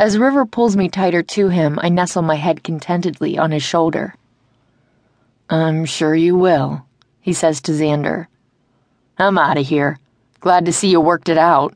[0.00, 4.14] As River pulls me tighter to him, I nestle my head contentedly on his shoulder.
[5.50, 6.86] I'm sure you will,
[7.20, 8.26] he says to Xander.
[9.18, 9.98] I'm out of here.
[10.40, 11.74] Glad to see you worked it out.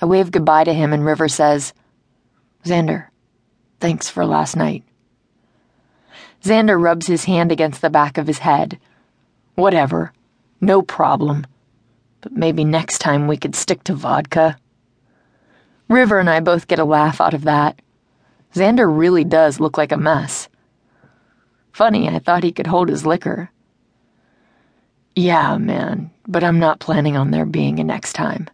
[0.00, 1.72] I wave goodbye to him, and River says,
[2.64, 3.06] Xander,
[3.78, 4.82] thanks for last night.
[6.42, 8.80] Xander rubs his hand against the back of his head.
[9.54, 10.12] Whatever.
[10.60, 11.46] No problem.
[12.20, 14.56] But maybe next time we could stick to vodka.
[15.92, 17.80] River and I both get a laugh out of that.
[18.54, 20.48] Xander really does look like a mess.
[21.72, 23.50] Funny, I thought he could hold his liquor.
[25.14, 28.48] Yeah, man, but I'm not planning on there being a next time.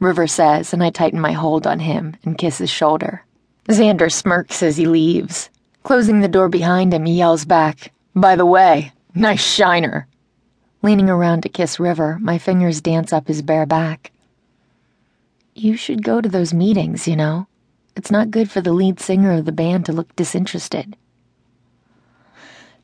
[0.00, 3.24] River says, and I tighten my hold on him and kiss his shoulder.
[3.68, 5.48] Xander smirks as he leaves.
[5.82, 10.06] Closing the door behind him, he yells back, By the way, nice shiner.
[10.82, 14.12] Leaning around to kiss River, my fingers dance up his bare back.
[15.58, 17.46] You should go to those meetings, you know.
[17.96, 20.98] It's not good for the lead singer of the band to look disinterested.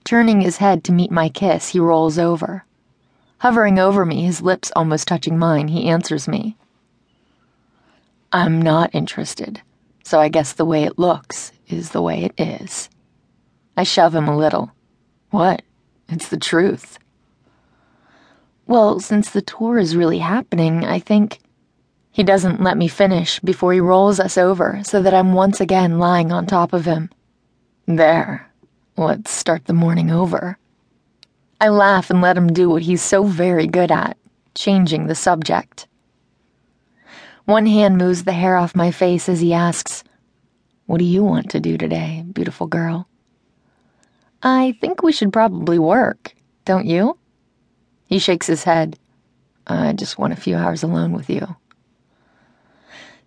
[0.04, 2.64] Turning his head to meet my kiss, he rolls over.
[3.40, 6.56] Hovering over me, his lips almost touching mine, he answers me.
[8.32, 9.60] I'm not interested,
[10.02, 12.88] so I guess the way it looks is the way it is.
[13.76, 14.72] I shove him a little.
[15.28, 15.60] What?
[16.08, 16.98] It's the truth.
[18.66, 21.38] Well, since the tour is really happening, I think.
[22.12, 25.98] He doesn't let me finish before he rolls us over so that I'm once again
[25.98, 27.08] lying on top of him.
[27.86, 28.50] There,
[28.98, 30.58] let's start the morning over.
[31.58, 34.18] I laugh and let him do what he's so very good at
[34.54, 35.86] changing the subject.
[37.46, 40.04] One hand moves the hair off my face as he asks,
[40.86, 43.08] What do you want to do today, beautiful girl?
[44.42, 47.16] I think we should probably work, don't you?
[48.06, 48.98] He shakes his head.
[49.66, 51.56] I just want a few hours alone with you.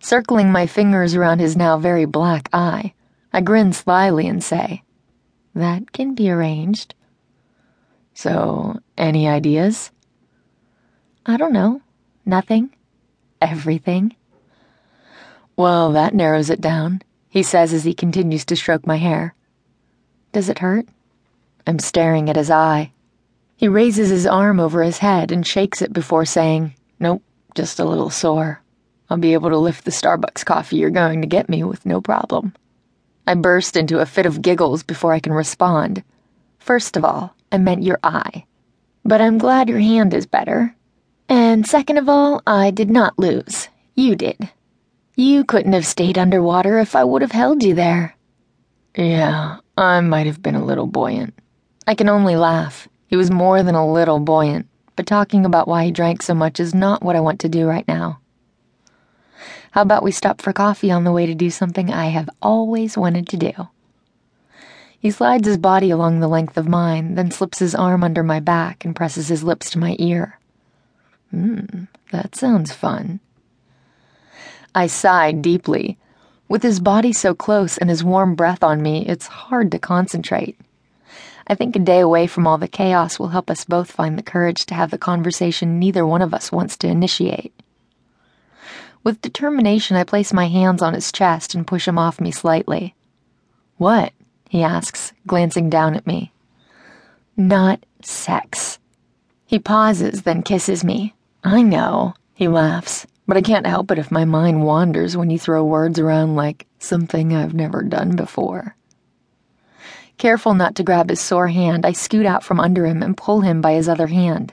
[0.00, 2.92] Circling my fingers around his now very black eye,
[3.32, 4.82] I grin slyly and say,
[5.54, 6.94] That can be arranged.
[8.14, 9.90] So, any ideas?
[11.26, 11.82] I don't know.
[12.24, 12.70] Nothing.
[13.40, 14.14] Everything.
[15.56, 19.34] Well, that narrows it down, he says as he continues to stroke my hair.
[20.32, 20.86] Does it hurt?
[21.66, 22.92] I'm staring at his eye.
[23.56, 27.22] He raises his arm over his head and shakes it before saying, Nope,
[27.54, 28.62] just a little sore.
[29.08, 32.00] I'll be able to lift the Starbucks coffee you're going to get me with no
[32.00, 32.54] problem.
[33.26, 36.02] I burst into a fit of giggles before I can respond.
[36.58, 38.44] First of all, I meant your eye.
[39.04, 40.74] But I'm glad your hand is better.
[41.28, 43.68] And second of all, I did not lose.
[43.94, 44.50] You did.
[45.16, 48.16] You couldn't have stayed underwater if I would have held you there.
[48.96, 51.34] Yeah, I might have been a little buoyant.
[51.86, 52.88] I can only laugh.
[53.06, 54.66] He was more than a little buoyant,
[54.96, 57.66] but talking about why he drank so much is not what I want to do
[57.66, 58.20] right now.
[59.76, 62.96] How about we stop for coffee on the way to do something I have always
[62.96, 63.52] wanted to do?
[64.98, 68.40] He slides his body along the length of mine, then slips his arm under my
[68.40, 70.38] back and presses his lips to my ear.
[71.30, 73.20] Hmm, that sounds fun.
[74.74, 75.98] I sighed deeply.
[76.48, 80.58] With his body so close and his warm breath on me, it's hard to concentrate.
[81.48, 84.22] I think a day away from all the chaos will help us both find the
[84.22, 87.52] courage to have the conversation neither one of us wants to initiate.
[89.06, 92.96] With determination, I place my hands on his chest and push him off me slightly.
[93.76, 94.12] What?
[94.48, 96.32] he asks, glancing down at me.
[97.36, 98.80] Not sex.
[99.46, 101.14] He pauses, then kisses me.
[101.44, 105.38] I know, he laughs, but I can't help it if my mind wanders when you
[105.38, 108.74] throw words around like something I've never done before.
[110.18, 113.42] Careful not to grab his sore hand, I scoot out from under him and pull
[113.42, 114.52] him by his other hand.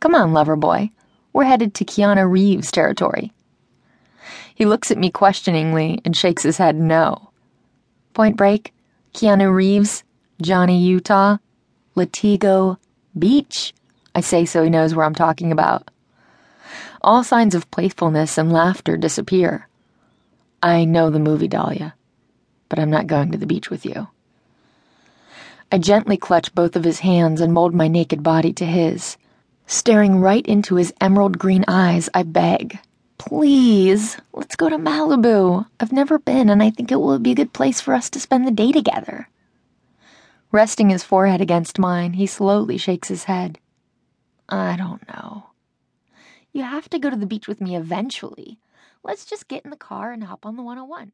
[0.00, 0.88] Come on, lover boy.
[1.34, 3.30] We're headed to Keanu Reeves territory.
[4.54, 7.30] He looks at me questioningly and shakes his head no.
[8.12, 8.72] Point Break,
[9.12, 10.04] Keanu Reeves,
[10.40, 11.38] Johnny Utah,
[11.96, 12.78] Latigo
[13.18, 13.72] Beach,
[14.14, 15.90] I say so he knows where I'm talking about.
[17.00, 19.68] All signs of playfulness and laughter disappear.
[20.62, 21.94] I know the movie, Dahlia,
[22.68, 24.08] but I'm not going to the beach with you.
[25.70, 29.16] I gently clutch both of his hands and mold my naked body to his.
[29.66, 32.78] Staring right into his emerald green eyes, I beg.
[33.18, 35.66] Please, let's go to Malibu.
[35.80, 38.20] I've never been, and I think it will be a good place for us to
[38.20, 39.28] spend the day together.
[40.52, 43.58] Resting his forehead against mine, he slowly shakes his head.
[44.48, 45.50] I don't know.
[46.52, 48.58] You have to go to the beach with me eventually.
[49.02, 51.12] Let's just get in the car and hop on the 101.